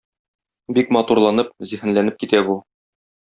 [0.77, 2.57] Бик матурланып, зиһенләнеп китә бу.